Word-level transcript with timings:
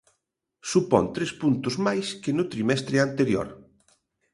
Supón 0.71 1.05
tres 1.15 1.31
puntos 1.41 1.75
máis 1.85 2.07
que 2.21 2.31
no 2.37 2.43
trimestre 2.53 2.95
anterior. 3.07 3.47